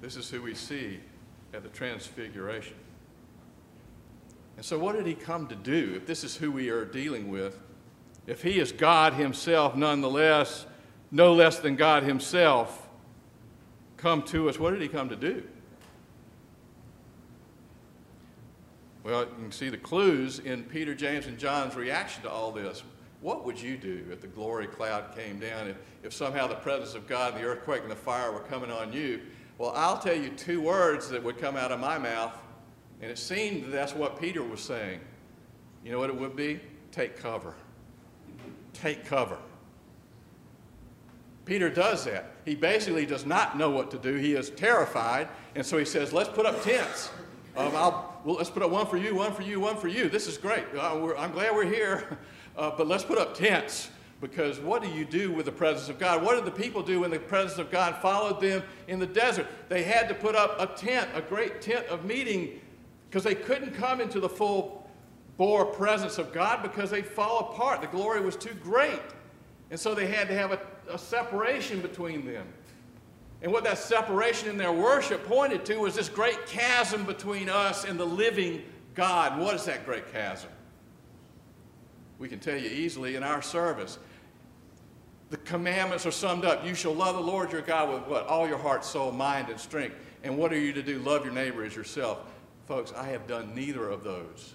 This 0.00 0.16
is 0.16 0.28
who 0.28 0.42
we 0.42 0.54
see 0.54 0.98
at 1.54 1.62
the 1.62 1.68
Transfiguration. 1.68 2.74
And 4.56 4.64
so, 4.64 4.80
what 4.80 4.96
did 4.96 5.06
he 5.06 5.14
come 5.14 5.46
to 5.46 5.54
do? 5.54 5.92
If 5.94 6.06
this 6.06 6.24
is 6.24 6.36
who 6.36 6.50
we 6.50 6.70
are 6.70 6.84
dealing 6.84 7.30
with, 7.30 7.56
if 8.26 8.42
he 8.42 8.58
is 8.58 8.72
God 8.72 9.12
himself, 9.12 9.76
nonetheless, 9.76 10.66
no 11.12 11.34
less 11.34 11.60
than 11.60 11.76
God 11.76 12.02
himself, 12.02 12.88
come 14.02 14.22
to 14.24 14.48
us, 14.48 14.58
what 14.58 14.72
did 14.72 14.82
he 14.82 14.88
come 14.88 15.08
to 15.08 15.16
do? 15.16 15.44
Well, 19.04 19.20
you 19.20 19.34
can 19.36 19.52
see 19.52 19.68
the 19.68 19.78
clues 19.78 20.40
in 20.40 20.64
Peter, 20.64 20.92
James, 20.94 21.26
and 21.26 21.38
John's 21.38 21.76
reaction 21.76 22.24
to 22.24 22.30
all 22.30 22.50
this. 22.50 22.82
What 23.20 23.44
would 23.44 23.60
you 23.60 23.76
do 23.76 24.04
if 24.10 24.20
the 24.20 24.26
glory 24.26 24.66
cloud 24.66 25.14
came 25.14 25.38
down, 25.38 25.68
if, 25.68 25.76
if 26.02 26.12
somehow 26.12 26.48
the 26.48 26.56
presence 26.56 26.94
of 26.94 27.06
God 27.06 27.34
and 27.34 27.42
the 27.42 27.46
earthquake 27.46 27.82
and 27.82 27.90
the 27.90 27.96
fire 27.96 28.32
were 28.32 28.40
coming 28.40 28.72
on 28.72 28.92
you? 28.92 29.20
Well, 29.58 29.72
I'll 29.76 29.98
tell 29.98 30.16
you 30.16 30.30
two 30.30 30.60
words 30.60 31.08
that 31.10 31.22
would 31.22 31.38
come 31.38 31.56
out 31.56 31.70
of 31.70 31.78
my 31.78 31.98
mouth, 31.98 32.36
and 33.00 33.08
it 33.08 33.18
seemed 33.18 33.64
that 33.64 33.70
that's 33.70 33.94
what 33.94 34.20
Peter 34.20 34.42
was 34.42 34.60
saying. 34.60 34.98
You 35.84 35.92
know 35.92 36.00
what 36.00 36.10
it 36.10 36.16
would 36.16 36.34
be? 36.34 36.58
Take 36.90 37.16
cover. 37.16 37.54
Take 38.72 39.04
cover. 39.04 39.38
Peter 41.44 41.68
does 41.68 42.04
that. 42.04 42.32
He 42.44 42.54
basically 42.54 43.06
does 43.06 43.26
not 43.26 43.56
know 43.56 43.70
what 43.70 43.90
to 43.90 43.98
do. 43.98 44.14
He 44.14 44.34
is 44.34 44.50
terrified, 44.50 45.28
and 45.54 45.64
so 45.64 45.78
he 45.78 45.84
says, 45.84 46.12
Let's 46.12 46.28
put 46.28 46.46
up 46.46 46.62
tents. 46.62 47.10
Um, 47.56 47.72
well, 47.72 48.20
let's 48.24 48.50
put 48.50 48.62
up 48.62 48.70
one 48.70 48.86
for 48.86 48.96
you, 48.96 49.14
one 49.14 49.32
for 49.32 49.42
you, 49.42 49.60
one 49.60 49.76
for 49.76 49.88
you. 49.88 50.08
This 50.08 50.26
is 50.26 50.38
great. 50.38 50.64
Uh, 50.74 51.14
I'm 51.16 51.32
glad 51.32 51.54
we're 51.54 51.64
here, 51.64 52.18
uh, 52.56 52.70
but 52.76 52.86
let's 52.86 53.04
put 53.04 53.18
up 53.18 53.34
tents 53.34 53.90
because 54.22 54.60
what 54.60 54.82
do 54.82 54.88
you 54.88 55.04
do 55.04 55.32
with 55.32 55.46
the 55.46 55.52
presence 55.52 55.88
of 55.88 55.98
God? 55.98 56.22
What 56.22 56.36
did 56.36 56.44
the 56.44 56.56
people 56.56 56.80
do 56.80 57.00
when 57.00 57.10
the 57.10 57.18
presence 57.18 57.58
of 57.58 57.72
God 57.72 57.96
followed 57.96 58.40
them 58.40 58.62
in 58.86 59.00
the 59.00 59.06
desert? 59.06 59.48
They 59.68 59.82
had 59.82 60.08
to 60.08 60.14
put 60.14 60.36
up 60.36 60.60
a 60.60 60.66
tent, 60.78 61.10
a 61.12 61.20
great 61.20 61.60
tent 61.60 61.86
of 61.86 62.04
meeting, 62.04 62.60
because 63.10 63.24
they 63.24 63.34
couldn't 63.34 63.74
come 63.74 64.00
into 64.00 64.20
the 64.20 64.28
full 64.28 64.88
bore 65.36 65.64
presence 65.64 66.18
of 66.18 66.32
God 66.32 66.62
because 66.62 66.90
they'd 66.90 67.06
fall 67.06 67.50
apart. 67.50 67.80
The 67.80 67.88
glory 67.88 68.20
was 68.20 68.36
too 68.36 68.54
great. 68.62 69.02
And 69.72 69.80
so 69.80 69.92
they 69.92 70.06
had 70.06 70.28
to 70.28 70.34
have 70.34 70.52
a, 70.52 70.60
a 70.90 70.98
separation 70.98 71.80
between 71.80 72.26
them. 72.26 72.46
And 73.42 73.52
what 73.52 73.64
that 73.64 73.78
separation 73.78 74.48
in 74.48 74.56
their 74.56 74.72
worship 74.72 75.26
pointed 75.26 75.64
to 75.66 75.76
was 75.76 75.96
this 75.96 76.08
great 76.08 76.46
chasm 76.46 77.04
between 77.04 77.48
us 77.48 77.84
and 77.84 77.98
the 77.98 78.06
living 78.06 78.62
God. 78.94 79.38
What 79.38 79.54
is 79.54 79.64
that 79.64 79.84
great 79.84 80.12
chasm? 80.12 80.50
We 82.18 82.28
can 82.28 82.38
tell 82.38 82.56
you 82.56 82.70
easily 82.70 83.16
in 83.16 83.24
our 83.24 83.42
service. 83.42 83.98
The 85.30 85.38
commandments 85.38 86.06
are 86.06 86.12
summed 86.12 86.44
up. 86.44 86.64
You 86.64 86.74
shall 86.74 86.94
love 86.94 87.16
the 87.16 87.22
Lord 87.22 87.50
your 87.50 87.62
God 87.62 87.92
with 87.92 88.06
what? 88.06 88.26
All 88.26 88.46
your 88.46 88.58
heart, 88.58 88.84
soul, 88.84 89.10
mind, 89.10 89.48
and 89.48 89.58
strength. 89.58 89.96
And 90.22 90.38
what 90.38 90.52
are 90.52 90.58
you 90.58 90.72
to 90.74 90.82
do? 90.82 91.00
Love 91.00 91.24
your 91.24 91.34
neighbor 91.34 91.64
as 91.64 91.74
yourself. 91.74 92.18
Folks, 92.66 92.92
I 92.96 93.08
have 93.08 93.26
done 93.26 93.54
neither 93.54 93.88
of 93.88 94.04
those. 94.04 94.54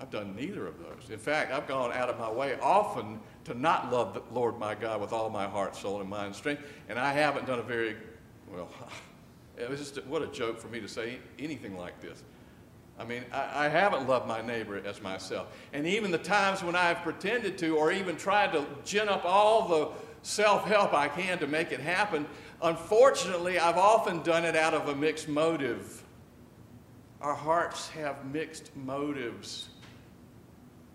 I've 0.00 0.10
done 0.10 0.34
neither 0.34 0.66
of 0.66 0.80
those. 0.80 1.10
In 1.10 1.18
fact, 1.18 1.52
I've 1.52 1.68
gone 1.68 1.92
out 1.92 2.08
of 2.08 2.18
my 2.18 2.30
way 2.30 2.58
often 2.60 3.20
to 3.44 3.54
not 3.54 3.92
love 3.92 4.14
the 4.14 4.22
Lord 4.32 4.58
my 4.58 4.74
God 4.74 5.00
with 5.00 5.12
all 5.12 5.28
my 5.30 5.46
heart, 5.46 5.74
soul, 5.74 6.00
and 6.00 6.08
mind 6.08 6.26
and 6.26 6.36
strength. 6.36 6.62
And 6.88 6.98
I 6.98 7.12
haven't 7.12 7.46
done 7.46 7.58
a 7.58 7.62
very, 7.62 7.96
well, 8.52 8.68
it 9.56 9.68
was 9.68 9.80
just, 9.80 10.06
what 10.06 10.22
a 10.22 10.28
joke 10.28 10.58
for 10.58 10.68
me 10.68 10.80
to 10.80 10.88
say 10.88 11.18
anything 11.38 11.76
like 11.76 12.00
this. 12.00 12.22
I 12.98 13.04
mean, 13.04 13.24
I, 13.32 13.66
I, 13.66 13.68
haven't 13.68 14.06
loved 14.06 14.28
my 14.28 14.42
neighbor 14.42 14.80
as 14.84 15.00
myself. 15.00 15.48
And 15.72 15.86
even 15.86 16.10
the 16.10 16.18
times 16.18 16.62
when 16.62 16.76
I've 16.76 16.98
pretended 17.02 17.58
to 17.58 17.76
or 17.76 17.90
even 17.90 18.16
tried 18.16 18.52
to 18.52 18.64
gin 18.84 19.08
up 19.08 19.24
all 19.24 19.66
the 19.66 19.88
self 20.22 20.64
help 20.66 20.92
I 20.92 21.08
can 21.08 21.38
to 21.38 21.46
make 21.46 21.72
it 21.72 21.80
happen, 21.80 22.26
unfortunately, 22.60 23.58
I've 23.58 23.78
often 23.78 24.22
done 24.22 24.44
it 24.44 24.54
out 24.54 24.74
of 24.74 24.88
a 24.88 24.94
mixed 24.94 25.26
motive. 25.26 26.02
Our 27.20 27.34
hearts 27.34 27.88
have 27.90 28.24
mixed 28.26 28.76
motives. 28.76 29.68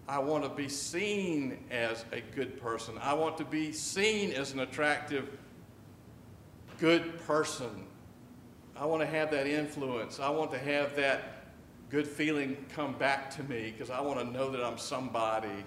I 0.07 0.19
want 0.19 0.43
to 0.45 0.49
be 0.49 0.69
seen 0.69 1.57
as 1.69 2.05
a 2.13 2.21
good 2.21 2.61
person. 2.61 2.95
I 3.01 3.13
want 3.13 3.37
to 3.37 3.45
be 3.45 3.73
seen 3.73 4.31
as 4.31 4.53
an 4.53 4.61
attractive, 4.61 5.37
good 6.79 7.19
person. 7.25 7.85
I 8.75 8.85
want 8.85 9.01
to 9.01 9.07
have 9.07 9.31
that 9.31 9.47
influence. 9.47 10.19
I 10.19 10.29
want 10.29 10.51
to 10.51 10.59
have 10.59 10.95
that 10.95 11.47
good 11.89 12.07
feeling 12.07 12.55
come 12.73 12.93
back 12.93 13.29
to 13.31 13.43
me 13.43 13.71
because 13.71 13.89
I 13.89 13.99
want 13.99 14.19
to 14.19 14.25
know 14.25 14.49
that 14.49 14.63
I'm 14.63 14.77
somebody. 14.77 15.65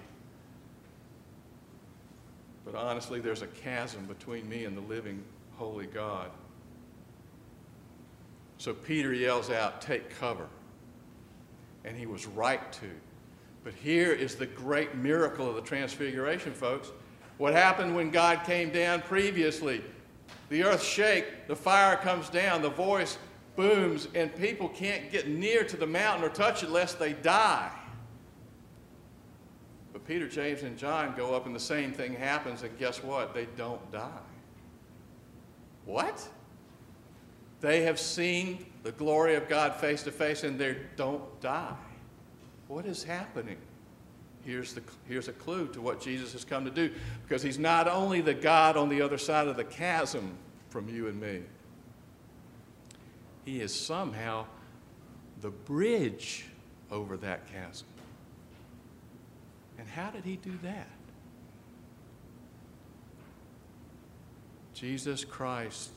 But 2.65 2.73
honestly, 2.75 3.19
there's 3.19 3.43
a 3.43 3.47
chasm 3.47 4.05
between 4.05 4.47
me 4.49 4.65
and 4.65 4.75
the 4.75 4.81
living, 4.81 5.23
holy 5.57 5.87
God. 5.87 6.31
So 8.57 8.73
Peter 8.73 9.13
yells 9.13 9.51
out, 9.51 9.81
Take 9.81 10.17
cover. 10.17 10.47
And 11.83 11.97
he 11.97 12.05
was 12.05 12.27
right 12.27 12.71
to. 12.73 12.89
But 13.63 13.73
here 13.73 14.11
is 14.11 14.35
the 14.35 14.47
great 14.47 14.95
miracle 14.95 15.47
of 15.47 15.55
the 15.55 15.61
transfiguration, 15.61 16.53
folks. 16.53 16.91
What 17.37 17.53
happened 17.53 17.95
when 17.95 18.11
God 18.11 18.43
came 18.45 18.71
down 18.71 19.01
previously? 19.01 19.83
The 20.49 20.63
earth 20.63 20.83
shakes, 20.83 21.27
the 21.47 21.55
fire 21.55 21.95
comes 21.95 22.29
down, 22.29 22.61
the 22.61 22.69
voice 22.69 23.17
booms, 23.55 24.07
and 24.15 24.35
people 24.35 24.69
can't 24.69 25.11
get 25.11 25.27
near 25.27 25.63
to 25.63 25.77
the 25.77 25.87
mountain 25.87 26.23
or 26.23 26.29
touch 26.29 26.63
it 26.63 26.69
lest 26.69 26.99
they 26.99 27.13
die. 27.13 27.71
But 29.93 30.05
Peter, 30.07 30.27
James, 30.27 30.63
and 30.63 30.77
John 30.77 31.13
go 31.15 31.35
up, 31.35 31.45
and 31.45 31.55
the 31.55 31.59
same 31.59 31.91
thing 31.91 32.13
happens, 32.13 32.63
and 32.63 32.77
guess 32.79 33.03
what? 33.03 33.33
They 33.33 33.47
don't 33.57 33.91
die. 33.91 34.09
What? 35.85 36.27
They 37.59 37.83
have 37.83 37.99
seen 37.99 38.65
the 38.83 38.91
glory 38.91 39.35
of 39.35 39.47
God 39.47 39.75
face 39.75 40.03
to 40.03 40.11
face, 40.11 40.43
and 40.43 40.57
they 40.57 40.77
don't 40.95 41.39
die. 41.41 41.75
What 42.71 42.85
is 42.85 43.03
happening? 43.03 43.57
Here's, 44.45 44.73
the, 44.73 44.81
here's 45.05 45.27
a 45.27 45.33
clue 45.33 45.67
to 45.73 45.81
what 45.81 45.99
Jesus 45.99 46.31
has 46.31 46.45
come 46.45 46.63
to 46.63 46.71
do 46.71 46.89
because 47.27 47.43
he's 47.43 47.59
not 47.59 47.85
only 47.89 48.21
the 48.21 48.33
God 48.33 48.77
on 48.77 48.87
the 48.87 49.01
other 49.01 49.17
side 49.17 49.49
of 49.49 49.57
the 49.57 49.65
chasm 49.65 50.37
from 50.69 50.87
you 50.87 51.09
and 51.09 51.19
me, 51.19 51.41
he 53.43 53.59
is 53.59 53.77
somehow 53.77 54.45
the 55.41 55.49
bridge 55.49 56.45
over 56.89 57.17
that 57.17 57.45
chasm. 57.51 57.87
And 59.77 59.85
how 59.89 60.09
did 60.09 60.23
he 60.23 60.37
do 60.37 60.57
that? 60.63 60.87
Jesus 64.73 65.25
Christ 65.25 65.89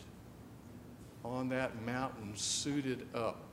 on 1.24 1.50
that 1.50 1.80
mountain 1.86 2.32
suited 2.34 3.06
up. 3.14 3.43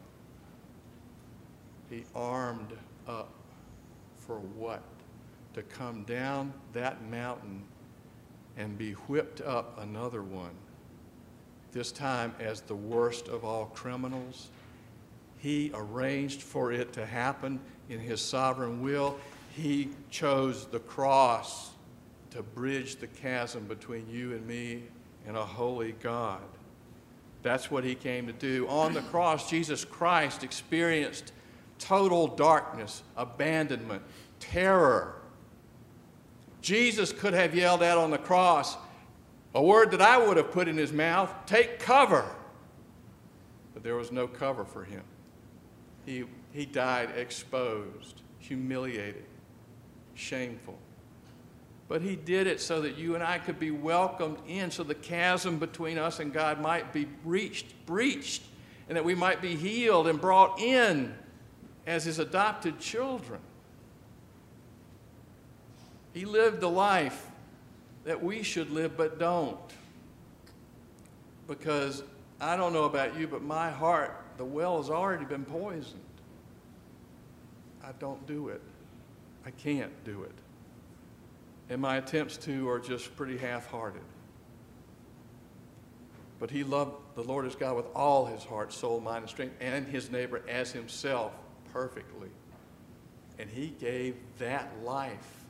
He 1.91 2.05
armed 2.15 2.71
up 3.05 3.29
for 4.15 4.39
what? 4.39 4.81
To 5.55 5.62
come 5.62 6.03
down 6.05 6.53
that 6.71 7.03
mountain 7.10 7.62
and 8.57 8.77
be 8.77 8.93
whipped 8.93 9.41
up 9.41 9.77
another 9.77 10.24
one, 10.24 10.55
this 11.74 11.91
time 11.91 12.33
as 12.39 12.62
the 12.62 12.75
worst 12.75 13.27
of 13.27 13.43
all 13.43 13.65
criminals. 13.65 14.48
He 15.39 15.71
arranged 15.74 16.41
for 16.41 16.71
it 16.71 16.93
to 16.93 17.05
happen 17.05 17.60
in 17.89 18.00
His 18.00 18.21
sovereign 18.21 18.81
will. 18.81 19.17
He 19.53 19.89
chose 20.10 20.67
the 20.67 20.79
cross 20.79 21.71
to 22.29 22.41
bridge 22.41 22.95
the 22.95 23.07
chasm 23.07 23.65
between 23.65 24.10
you 24.10 24.31
and 24.31 24.48
me 24.48 24.83
and 25.27 25.36
a 25.36 25.45
holy 25.45 25.91
God. 26.00 26.39
That's 27.43 27.69
what 27.69 27.83
He 27.83 27.95
came 27.95 28.27
to 28.27 28.33
do. 28.33 28.65
On 28.69 28.93
the 28.93 29.01
cross, 29.01 29.50
Jesus 29.50 29.83
Christ 29.83 30.43
experienced 30.43 31.33
total 31.82 32.28
darkness, 32.28 33.04
abandonment, 33.18 34.04
terror. 34.40 35.16
Jesus 36.62 37.12
could 37.12 37.34
have 37.34 37.56
yelled 37.56 37.84
out 37.84 37.98
on 37.98 38.12
the 38.12 38.18
cross 38.18 38.78
a 39.54 39.62
word 39.62 39.92
that 39.92 40.02
I 40.02 40.18
would 40.18 40.38
have 40.38 40.52
put 40.52 40.68
in 40.68 40.78
his 40.78 40.94
mouth 40.94 41.34
take 41.46 41.80
cover. 41.80 42.24
But 43.74 43.84
there 43.84 43.96
was 43.96 44.12
no 44.12 44.28
cover 44.28 44.64
for 44.64 44.84
him. 44.84 45.04
He, 46.06 46.24
he 46.54 46.66
died 46.66 47.10
exposed, 47.18 48.22
humiliated, 48.40 49.26
shameful. 50.14 50.78
But 51.88 52.02
he 52.02 52.16
did 52.16 52.48
it 52.48 52.62
so 52.62 52.82
that 52.82 52.98
you 52.98 53.16
and 53.16 53.24
I 53.24 53.38
could 53.38 53.60
be 53.60 53.72
welcomed 53.72 54.38
in, 54.48 54.72
so 54.72 54.84
the 54.84 54.96
chasm 54.96 55.58
between 55.58 55.98
us 55.98 56.20
and 56.20 56.32
God 56.32 56.62
might 56.62 56.94
be 56.94 57.08
reached, 57.26 57.86
breached, 57.86 58.44
and 58.88 58.96
that 58.96 59.04
we 59.04 59.16
might 59.16 59.42
be 59.42 59.56
healed 59.56 60.08
and 60.08 60.20
brought 60.20 60.60
in 60.60 61.14
as 61.86 62.04
his 62.06 62.20
adopted 62.20 62.80
children. 62.80 63.40
He 66.14 66.26
lived 66.26 66.60
the 66.60 66.70
life 66.70 67.28
that 68.04 68.22
we 68.22 68.44
should 68.44 68.70
live 68.72 68.98
but 68.98 69.20
don't. 69.20 69.58
Because 71.48 72.04
I 72.40 72.56
don't 72.56 72.74
know 72.74 72.86
about 72.86 73.18
you, 73.18 73.28
but 73.28 73.42
my 73.44 73.70
heart, 73.70 74.16
the 74.38 74.46
well 74.46 74.78
has 74.78 74.90
already 74.90 75.26
been 75.26 75.46
poisoned. 75.46 76.02
I 77.84 77.92
don't 78.00 78.26
do 78.28 78.50
it. 78.50 78.62
I 79.46 79.52
can't 79.52 79.92
do 80.04 80.24
it. 80.24 80.32
And 81.70 81.82
my 81.82 81.98
attempts 81.98 82.38
to 82.38 82.70
are 82.70 82.80
just 82.80 83.16
pretty 83.16 83.38
half 83.38 83.68
hearted. 83.68 84.02
But 86.40 86.52
he 86.52 86.64
loved 86.64 86.96
the 87.16 87.24
Lord 87.24 87.46
his 87.46 87.56
God 87.56 87.76
with 87.76 87.86
all 87.96 88.26
his 88.26 88.44
heart, 88.44 88.74
soul, 88.74 89.00
mind, 89.00 89.24
and 89.24 89.30
strength, 89.30 89.56
and 89.62 89.88
his 89.88 90.12
neighbor 90.12 90.42
as 90.50 90.72
himself 90.72 91.34
perfectly. 91.74 92.30
And 93.40 93.50
he 93.50 93.68
gave 93.80 94.16
that 94.40 94.72
life 94.84 95.46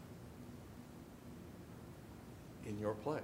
in 2.68 2.80
your 2.80 2.94
place. 2.94 3.22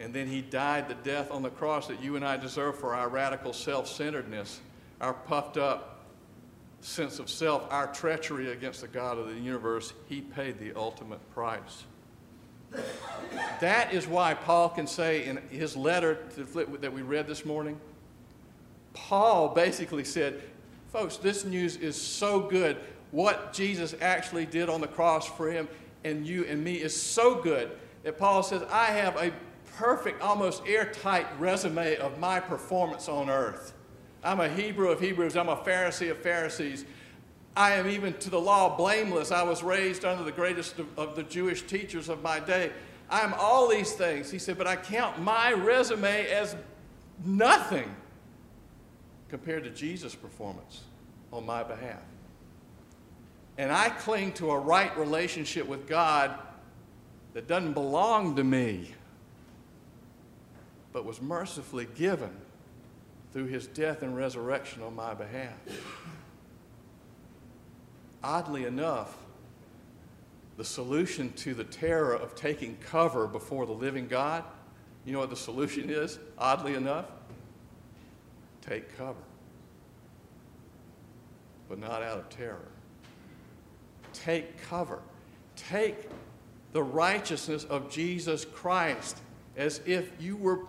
And 0.00 0.12
then 0.12 0.26
he 0.26 0.42
died 0.42 0.88
the 0.88 0.94
death 0.94 1.30
on 1.30 1.42
the 1.42 1.50
cross 1.50 1.86
that 1.86 2.02
you 2.02 2.16
and 2.16 2.24
I 2.24 2.36
deserve 2.36 2.78
for 2.78 2.94
our 2.94 3.08
radical 3.08 3.52
self 3.52 3.88
centeredness, 3.88 4.60
our 5.00 5.14
puffed 5.14 5.56
up 5.56 6.04
sense 6.80 7.18
of 7.18 7.30
self, 7.30 7.66
our 7.72 7.86
treachery 7.86 8.52
against 8.52 8.82
the 8.82 8.88
God 8.88 9.18
of 9.18 9.28
the 9.28 9.34
universe. 9.34 9.94
He 10.08 10.20
paid 10.20 10.58
the 10.58 10.74
ultimate 10.74 11.20
price. 11.32 11.84
That 13.60 13.94
is 13.94 14.06
why 14.06 14.34
Paul 14.34 14.68
can 14.68 14.86
say 14.86 15.24
in 15.24 15.36
his 15.48 15.76
letter 15.76 16.18
that 16.36 16.92
we 16.92 17.02
read 17.02 17.26
this 17.26 17.44
morning, 17.44 17.80
Paul 18.92 19.48
basically 19.48 20.04
said, 20.04 20.42
Folks, 20.94 21.16
this 21.16 21.44
news 21.44 21.76
is 21.78 22.00
so 22.00 22.38
good. 22.38 22.76
What 23.10 23.52
Jesus 23.52 23.96
actually 24.00 24.46
did 24.46 24.68
on 24.68 24.80
the 24.80 24.86
cross 24.86 25.26
for 25.26 25.50
him 25.50 25.66
and 26.04 26.24
you 26.24 26.44
and 26.44 26.62
me 26.62 26.74
is 26.74 26.94
so 26.94 27.42
good 27.42 27.72
that 28.04 28.16
Paul 28.16 28.44
says, 28.44 28.62
I 28.70 28.84
have 28.84 29.16
a 29.16 29.32
perfect, 29.76 30.22
almost 30.22 30.62
airtight 30.68 31.26
resume 31.40 31.96
of 31.96 32.20
my 32.20 32.38
performance 32.38 33.08
on 33.08 33.28
earth. 33.28 33.74
I'm 34.22 34.38
a 34.38 34.48
Hebrew 34.48 34.88
of 34.88 35.00
Hebrews, 35.00 35.36
I'm 35.36 35.48
a 35.48 35.56
Pharisee 35.56 36.12
of 36.12 36.18
Pharisees. 36.18 36.84
I 37.56 37.72
am 37.72 37.88
even 37.88 38.12
to 38.18 38.30
the 38.30 38.40
law 38.40 38.76
blameless. 38.76 39.32
I 39.32 39.42
was 39.42 39.64
raised 39.64 40.04
under 40.04 40.22
the 40.22 40.30
greatest 40.30 40.76
of, 40.96 41.16
the 41.16 41.24
Jewish 41.24 41.62
teachers 41.62 42.08
of 42.08 42.22
my 42.22 42.38
day. 42.38 42.70
I'm 43.10 43.34
all 43.34 43.68
these 43.68 43.94
things. 43.94 44.30
He 44.30 44.38
said, 44.38 44.56
but 44.56 44.68
I 44.68 44.76
count 44.76 45.20
my 45.20 45.54
resume 45.54 46.28
as 46.28 46.54
nothing 47.24 47.92
compared 49.28 49.64
to 49.64 49.70
Jesus' 49.70 50.14
performance 50.14 50.82
on 51.34 51.44
my 51.44 51.64
behalf. 51.64 52.02
And 53.58 53.70
I 53.70 53.90
cling 53.90 54.32
to 54.34 54.50
a 54.52 54.58
right 54.58 54.96
relationship 54.96 55.66
with 55.66 55.86
God 55.86 56.38
that 57.34 57.48
doesn't 57.48 57.72
belong 57.72 58.36
to 58.36 58.44
me, 58.44 58.94
but 60.92 61.04
was 61.04 61.20
mercifully 61.20 61.88
given 61.96 62.30
through 63.32 63.46
his 63.46 63.66
death 63.66 64.02
and 64.02 64.16
resurrection 64.16 64.82
on 64.82 64.94
my 64.94 65.12
behalf. 65.12 65.54
Oddly 68.22 68.64
enough, 68.64 69.16
the 70.56 70.64
solution 70.64 71.32
to 71.32 71.52
the 71.52 71.64
terror 71.64 72.14
of 72.14 72.36
taking 72.36 72.76
cover 72.76 73.26
before 73.26 73.66
the 73.66 73.72
living 73.72 74.06
God, 74.06 74.44
you 75.04 75.12
know 75.12 75.18
what 75.18 75.30
the 75.30 75.36
solution 75.36 75.90
is, 75.90 76.18
oddly 76.38 76.74
enough? 76.74 77.06
Take 78.62 78.96
cover. 78.96 79.18
But 81.68 81.78
not 81.78 82.02
out 82.02 82.18
of 82.18 82.28
terror. 82.28 82.68
Take 84.12 84.62
cover. 84.62 85.00
Take 85.56 86.08
the 86.72 86.82
righteousness 86.82 87.64
of 87.64 87.90
Jesus 87.90 88.44
Christ 88.44 89.18
as 89.56 89.80
if 89.86 90.10
you 90.20 90.36
were 90.36 90.60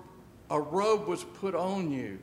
a 0.49 0.59
robe 0.59 1.07
was 1.07 1.23
put 1.23 1.55
on 1.55 1.91
you 1.91 2.19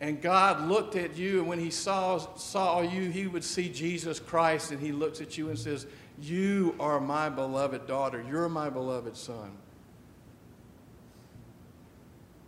and 0.00 0.22
God 0.22 0.68
looked 0.68 0.94
at 0.94 1.16
you 1.16 1.40
and 1.40 1.48
when 1.48 1.58
he 1.58 1.70
saw 1.70 2.18
saw 2.36 2.80
you 2.80 3.10
he 3.10 3.26
would 3.26 3.42
see 3.42 3.68
Jesus 3.68 4.20
Christ 4.20 4.70
and 4.70 4.80
he 4.80 4.92
looks 4.92 5.20
at 5.20 5.36
you 5.36 5.48
and 5.48 5.58
says 5.58 5.86
you 6.20 6.74
are 6.78 7.00
my 7.00 7.28
beloved 7.28 7.86
daughter 7.88 8.24
you're 8.28 8.48
my 8.48 8.70
beloved 8.70 9.16
son 9.16 9.50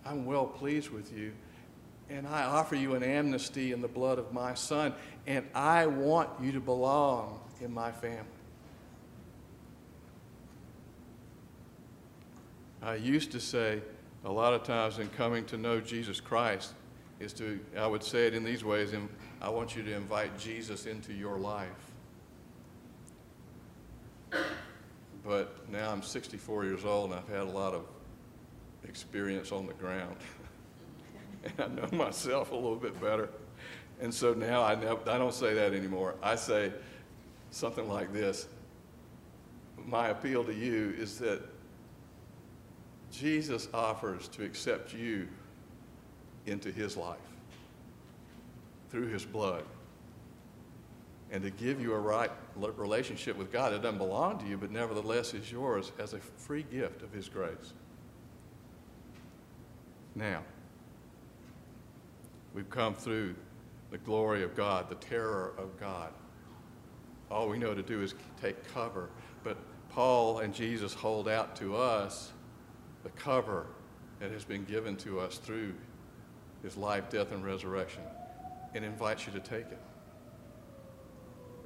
I'm 0.04 0.24
well 0.24 0.46
pleased 0.46 0.90
with 0.90 1.12
you 1.12 1.32
and 2.10 2.26
I 2.26 2.42
offer 2.42 2.74
you 2.74 2.94
an 2.94 3.02
amnesty 3.02 3.72
in 3.72 3.80
the 3.80 3.88
blood 3.88 4.18
of 4.18 4.32
my 4.32 4.54
son 4.54 4.92
and 5.26 5.46
I 5.54 5.86
want 5.86 6.28
you 6.42 6.52
to 6.52 6.60
belong 6.60 7.40
in 7.60 7.72
my 7.72 7.92
family 7.92 8.26
I 12.82 12.94
used 12.94 13.30
to 13.32 13.40
say 13.40 13.82
a 14.24 14.32
lot 14.32 14.54
of 14.54 14.62
times 14.62 14.98
in 14.98 15.08
coming 15.10 15.44
to 15.46 15.58
know 15.58 15.80
Jesus 15.80 16.18
Christ 16.18 16.72
is 17.18 17.34
to, 17.34 17.60
I 17.76 17.86
would 17.86 18.02
say 18.02 18.26
it 18.26 18.34
in 18.34 18.42
these 18.42 18.64
ways, 18.64 18.94
I 19.42 19.50
want 19.50 19.76
you 19.76 19.82
to 19.82 19.94
invite 19.94 20.38
Jesus 20.38 20.86
into 20.86 21.12
your 21.12 21.36
life. 21.36 21.68
But 25.22 25.70
now 25.70 25.90
I'm 25.90 26.02
64 26.02 26.64
years 26.64 26.86
old 26.86 27.10
and 27.10 27.20
I've 27.20 27.28
had 27.28 27.40
a 27.40 27.50
lot 27.50 27.74
of 27.74 27.84
experience 28.84 29.52
on 29.52 29.66
the 29.66 29.74
ground. 29.74 30.16
and 31.44 31.52
I 31.58 31.66
know 31.68 31.88
myself 31.96 32.52
a 32.52 32.54
little 32.54 32.76
bit 32.76 33.00
better. 33.00 33.28
And 34.00 34.12
so 34.12 34.32
now 34.32 34.62
I, 34.62 34.72
I 34.72 35.18
don't 35.18 35.34
say 35.34 35.54
that 35.54 35.74
anymore. 35.74 36.14
I 36.22 36.34
say 36.34 36.72
something 37.50 37.88
like 37.88 38.12
this 38.12 38.46
My 39.86 40.08
appeal 40.08 40.44
to 40.44 40.54
you 40.54 40.94
is 40.98 41.18
that 41.18 41.42
Jesus 43.10 43.68
offers 43.74 44.28
to 44.28 44.44
accept 44.44 44.94
you 44.94 45.28
into 46.46 46.70
his 46.70 46.96
life 46.96 47.18
through 48.90 49.08
his 49.08 49.24
blood 49.24 49.64
and 51.30 51.42
to 51.42 51.50
give 51.50 51.80
you 51.80 51.92
a 51.92 51.98
right 51.98 52.30
relationship 52.56 53.36
with 53.36 53.52
God 53.52 53.72
that 53.72 53.82
doesn't 53.82 53.98
belong 53.98 54.38
to 54.38 54.46
you, 54.46 54.56
but 54.56 54.70
nevertheless 54.70 55.32
is 55.32 55.50
yours 55.50 55.92
as 55.98 56.12
a 56.12 56.18
free 56.18 56.64
gift 56.64 57.02
of 57.02 57.12
his 57.12 57.28
grace. 57.28 57.72
Now, 60.16 60.42
we've 62.54 62.70
come 62.70 62.94
through 62.94 63.34
the 63.90 63.98
glory 63.98 64.42
of 64.42 64.56
God, 64.56 64.88
the 64.88 64.94
terror 64.96 65.52
of 65.58 65.78
God. 65.78 66.12
All 67.30 67.48
we 67.48 67.58
know 67.58 67.74
to 67.74 67.82
do 67.82 68.02
is 68.02 68.14
take 68.40 68.72
cover, 68.72 69.10
but 69.44 69.56
Paul 69.90 70.38
and 70.38 70.54
Jesus 70.54 70.94
hold 70.94 71.28
out 71.28 71.56
to 71.56 71.76
us 71.76 72.32
the 73.02 73.10
cover 73.10 73.66
that 74.20 74.30
has 74.30 74.44
been 74.44 74.64
given 74.64 74.96
to 74.98 75.20
us 75.20 75.38
through 75.38 75.74
his 76.62 76.76
life, 76.76 77.08
death, 77.08 77.32
and 77.32 77.44
resurrection 77.44 78.02
and 78.74 78.84
invites 78.84 79.26
you 79.26 79.32
to 79.32 79.40
take 79.40 79.66
it. 79.66 79.78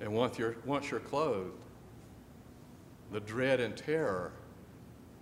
And 0.01 0.13
once 0.13 0.39
you're, 0.39 0.57
once 0.65 0.91
you're 0.91 1.01
clothed, 1.01 1.53
the 3.13 3.21
dread 3.21 3.61
and 3.61 3.77
terror 3.77 4.33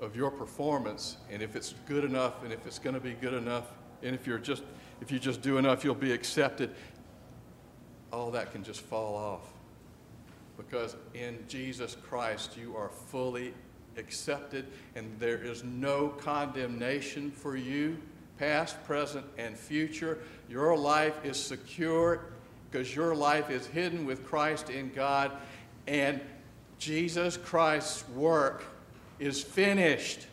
of 0.01 0.17
your 0.17 0.31
performance, 0.31 1.19
and 1.31 1.43
if 1.43 1.57
it's 1.57 1.75
good 1.87 2.05
enough, 2.05 2.43
and 2.43 2.53
if 2.53 2.67
it's 2.67 2.79
going 2.79 2.95
to 2.95 3.01
be 3.01 3.13
good 3.13 3.35
enough, 3.35 3.67
and 4.03 4.15
if 4.15 4.27
you're 4.27 4.39
just 4.39 4.63
if 5.01 5.11
you 5.11 5.19
just 5.19 5.43
do 5.43 5.59
enough, 5.59 5.85
you'll 5.85 5.95
be 5.95 6.13
accepted. 6.13 6.71
All 8.13 8.31
that 8.31 8.53
can 8.53 8.63
just 8.63 8.81
fall 8.81 9.17
off. 9.17 9.53
Because 10.57 10.97
in 11.15 11.39
Jesus 11.49 11.97
Christ, 12.09 12.57
you 12.57 12.77
are 12.77 12.89
fully 12.89 13.53
accepted, 13.97 14.67
and 14.95 15.11
there 15.19 15.43
is 15.43 15.65
no 15.65 16.09
condemnation 16.09 17.31
for 17.31 17.57
you, 17.57 17.99
past, 18.39 18.83
present, 18.85 19.27
and 19.39 19.59
future. 19.59 20.19
Your 20.49 20.77
life 20.77 21.25
is 21.25 21.37
secure 21.37 22.27
because 22.71 22.95
your 22.95 23.15
life 23.15 23.51
is 23.51 23.67
hidden 23.67 24.07
with 24.07 24.25
Christ 24.25 24.71
in 24.71 24.93
God, 24.95 25.33
and 25.87 26.21
Jesus 26.79 27.37
Christ's 27.37 28.09
work 28.11 28.65
is 29.19 29.43
finished. 29.43 30.27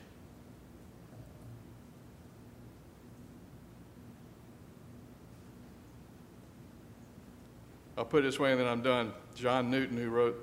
I'll 8.00 8.06
put 8.06 8.20
it 8.20 8.28
this 8.28 8.40
way 8.40 8.52
and 8.54 8.62
then 8.62 8.68
I'm 8.68 8.82
done. 8.82 9.12
John 9.36 9.70
Newton, 9.70 9.98
who 9.98 10.10
wrote 10.10 10.42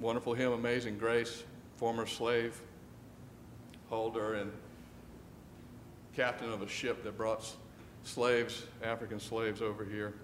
wonderful 0.00 0.32
hymn, 0.32 0.52
Amazing 0.52 0.96
Grace, 0.96 1.44
former 1.76 2.06
slave 2.06 2.58
holder 3.90 4.36
and 4.36 4.50
captain 6.16 6.50
of 6.50 6.62
a 6.62 6.68
ship 6.68 7.04
that 7.04 7.18
brought 7.18 7.46
slaves, 8.04 8.64
African 8.82 9.20
slaves, 9.20 9.60
over 9.60 9.84
here. 9.84 10.14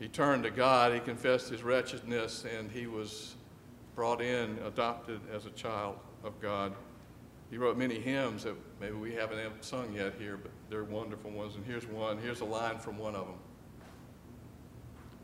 He 0.00 0.08
turned 0.08 0.42
to 0.42 0.50
God, 0.50 0.92
he 0.92 0.98
confessed 0.98 1.48
his 1.48 1.62
wretchedness, 1.62 2.44
and 2.44 2.68
he 2.68 2.88
was 2.88 3.36
brought 3.94 4.20
in, 4.20 4.58
adopted 4.66 5.20
as 5.32 5.46
a 5.46 5.50
child 5.50 5.96
of 6.24 6.40
God. 6.40 6.74
He 7.50 7.56
wrote 7.56 7.78
many 7.78 8.00
hymns 8.00 8.42
that 8.42 8.56
maybe 8.80 8.96
we 8.96 9.14
haven't 9.14 9.62
sung 9.62 9.92
yet 9.94 10.14
here, 10.18 10.36
but 10.36 10.50
they're 10.68 10.82
wonderful 10.82 11.30
ones. 11.30 11.54
And 11.54 11.64
here's 11.64 11.86
one. 11.86 12.18
Here's 12.18 12.40
a 12.40 12.44
line 12.44 12.78
from 12.78 12.98
one 12.98 13.14
of 13.14 13.26
them. 13.26 13.36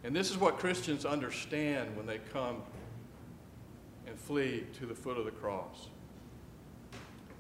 And 0.06 0.14
this 0.14 0.30
is 0.30 0.38
what 0.38 0.60
Christians 0.60 1.04
understand 1.04 1.96
when 1.96 2.06
they 2.06 2.18
come 2.32 2.62
and 4.06 4.16
flee 4.16 4.64
to 4.78 4.86
the 4.86 4.94
foot 4.94 5.18
of 5.18 5.24
the 5.24 5.32
cross. 5.32 5.88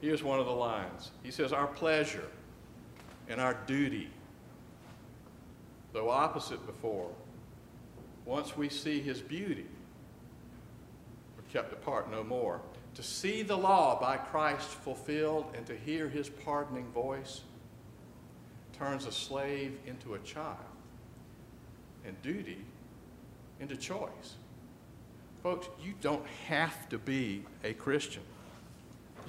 Here's 0.00 0.24
one 0.24 0.40
of 0.40 0.46
the 0.46 0.52
lines 0.52 1.12
He 1.22 1.30
says, 1.30 1.52
Our 1.52 1.68
pleasure 1.68 2.28
and 3.28 3.40
our 3.40 3.54
duty, 3.68 4.10
though 5.92 6.10
opposite 6.10 6.66
before, 6.66 7.08
once 8.24 8.56
we 8.56 8.68
see 8.68 9.00
his 9.00 9.20
beauty, 9.20 9.66
are 11.38 11.52
kept 11.52 11.72
apart 11.72 12.10
no 12.10 12.24
more. 12.24 12.60
To 12.96 13.02
see 13.02 13.42
the 13.42 13.56
law 13.56 14.00
by 14.00 14.16
Christ 14.16 14.66
fulfilled 14.66 15.54
and 15.56 15.64
to 15.66 15.76
hear 15.76 16.08
his 16.08 16.28
pardoning 16.28 16.90
voice 16.90 17.42
turns 18.76 19.06
a 19.06 19.12
slave 19.12 19.78
into 19.86 20.14
a 20.14 20.18
child 20.18 20.75
and 22.06 22.20
duty 22.22 22.58
into 23.60 23.76
choice. 23.76 24.36
Folks, 25.42 25.68
you 25.82 25.94
don't 26.00 26.26
have 26.48 26.88
to 26.88 26.98
be 26.98 27.44
a 27.64 27.72
Christian. 27.72 28.22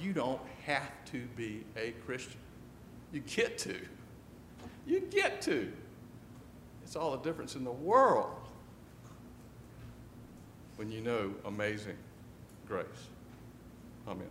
You 0.00 0.12
don't 0.12 0.40
have 0.64 0.92
to 1.12 1.22
be 1.36 1.64
a 1.76 1.92
Christian. 2.06 2.40
You 3.12 3.20
get 3.20 3.58
to. 3.58 3.76
You 4.86 5.00
get 5.00 5.42
to. 5.42 5.72
It's 6.84 6.96
all 6.96 7.10
the 7.12 7.18
difference 7.18 7.54
in 7.54 7.64
the 7.64 7.70
world 7.70 8.30
when 10.76 10.90
you 10.90 11.00
know 11.00 11.34
amazing 11.44 11.96
grace. 12.66 12.86
Amen. 14.06 14.28